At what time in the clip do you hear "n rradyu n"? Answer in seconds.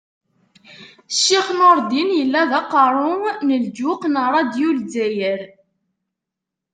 4.07-4.75